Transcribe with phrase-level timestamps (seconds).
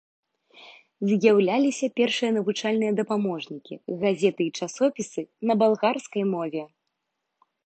[1.09, 3.73] З'яўляліся першыя навучальныя дапаможнікі,
[4.05, 6.63] газеты і часопісы на балгарскай мове.